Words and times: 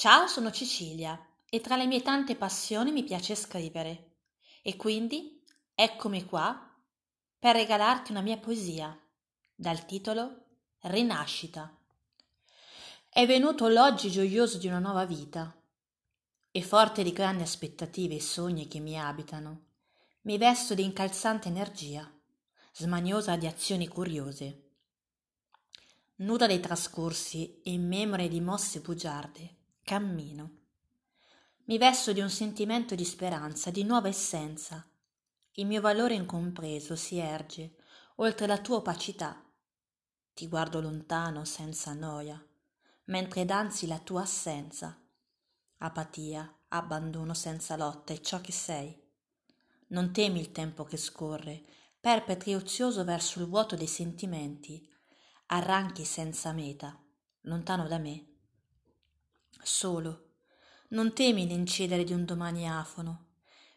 Ciao, 0.00 0.28
sono 0.28 0.52
Cecilia 0.52 1.20
e 1.50 1.60
tra 1.60 1.74
le 1.74 1.84
mie 1.84 2.02
tante 2.02 2.36
passioni 2.36 2.92
mi 2.92 3.02
piace 3.02 3.34
scrivere. 3.34 4.12
E 4.62 4.76
quindi 4.76 5.42
eccomi 5.74 6.24
qua 6.24 6.72
per 7.36 7.56
regalarti 7.56 8.12
una 8.12 8.20
mia 8.20 8.36
poesia 8.36 8.96
dal 9.56 9.86
titolo 9.86 10.44
Rinascita. 10.82 11.76
È 13.08 13.26
venuto 13.26 13.66
l'oggi 13.66 14.08
gioioso 14.08 14.58
di 14.58 14.68
una 14.68 14.78
nuova 14.78 15.04
vita 15.04 15.52
e 16.52 16.62
forte 16.62 17.02
di 17.02 17.10
grandi 17.10 17.42
aspettative 17.42 18.14
e 18.14 18.20
sogni 18.20 18.68
che 18.68 18.78
mi 18.78 18.96
abitano, 18.96 19.64
mi 20.22 20.38
vesto 20.38 20.74
di 20.74 20.84
incalzante 20.84 21.48
energia, 21.48 22.08
smaniosa 22.72 23.34
di 23.34 23.48
azioni 23.48 23.88
curiose 23.88 24.62
nuda 26.20 26.46
dei 26.46 26.58
trascorsi 26.58 27.60
e 27.62 27.78
memore 27.78 28.26
di 28.26 28.40
mosse 28.40 28.80
bugiarde, 28.80 29.57
cammino. 29.88 30.50
Mi 31.64 31.78
vesto 31.78 32.12
di 32.12 32.20
un 32.20 32.28
sentimento 32.28 32.94
di 32.94 33.06
speranza, 33.06 33.70
di 33.70 33.84
nuova 33.84 34.08
essenza. 34.08 34.86
Il 35.52 35.64
mio 35.64 35.80
valore 35.80 36.12
incompreso 36.12 36.94
si 36.94 37.16
erge 37.16 37.76
oltre 38.16 38.46
la 38.46 38.58
tua 38.58 38.76
opacità. 38.76 39.42
Ti 40.34 40.46
guardo 40.46 40.82
lontano 40.82 41.46
senza 41.46 41.94
noia, 41.94 42.38
mentre 43.04 43.46
danzi 43.46 43.86
la 43.86 43.98
tua 43.98 44.20
assenza. 44.20 44.94
Apatia, 45.78 46.54
abbandono 46.68 47.32
senza 47.32 47.74
lotta 47.74 48.12
è 48.12 48.20
ciò 48.20 48.42
che 48.42 48.52
sei. 48.52 48.94
Non 49.86 50.12
temi 50.12 50.38
il 50.38 50.52
tempo 50.52 50.84
che 50.84 50.98
scorre, 50.98 51.64
perpetri 51.98 52.54
ozioso 52.54 53.04
verso 53.04 53.40
il 53.40 53.46
vuoto 53.46 53.74
dei 53.74 53.86
sentimenti, 53.86 54.86
arranchi 55.46 56.04
senza 56.04 56.52
meta, 56.52 56.94
lontano 57.42 57.88
da 57.88 57.96
me. 57.96 58.26
Solo, 59.70 60.30
non 60.88 61.12
temi 61.12 61.46
l'incedere 61.46 62.02
di 62.02 62.14
un 62.14 62.24
domani 62.24 62.66
afono, 62.66 63.26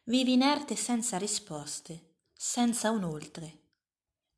vivi 0.06 0.32
inerte 0.32 0.78
senza 0.78 1.18
risposte, 1.18 2.14
senza 2.32 2.90
un 2.92 3.04
oltre. 3.04 3.60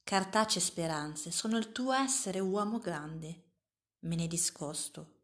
Cartacee 0.04 0.60
speranze 0.60 1.30
sono 1.30 1.58
il 1.58 1.72
tuo 1.72 1.94
essere 1.94 2.40
uomo 2.40 2.80
grande, 2.80 3.52
me 4.00 4.16
ne 4.16 4.26
discosto. 4.26 5.20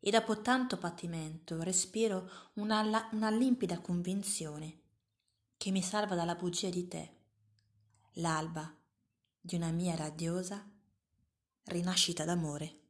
E 0.00 0.10
dopo 0.10 0.40
tanto 0.40 0.78
patimento 0.78 1.62
respiro 1.62 2.30
una, 2.54 3.08
una 3.12 3.30
limpida 3.30 3.78
convinzione 3.78 4.80
che 5.58 5.70
mi 5.70 5.82
salva 5.82 6.14
dalla 6.14 6.34
bugia 6.34 6.70
di 6.70 6.88
te, 6.88 7.16
l'alba 8.14 8.74
di 9.38 9.54
una 9.54 9.70
mia 9.70 9.94
radiosa 9.96 10.66
rinascita 11.64 12.24
d'amore. 12.24 12.81